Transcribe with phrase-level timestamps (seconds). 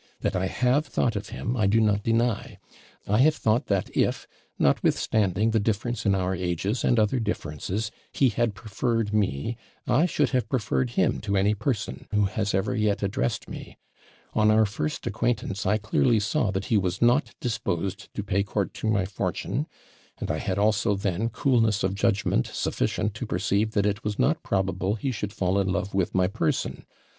[0.21, 2.57] That I have thought of him, I do not deny
[3.07, 4.27] I have thought, that if,
[4.57, 10.31] notwithstanding the difference in our ages, and other differences, he had preferred me, I should
[10.31, 13.77] have preferred him to any person who has ever yet addressed me.
[14.33, 18.73] On our first acquaintance, I clearly saw that he was not disposed to pay court
[18.73, 19.67] to my fortune;
[20.17, 24.41] and I had also then coolness of judgment sufficient to perceive that it was not
[24.41, 26.85] probable he should fall in love with my person.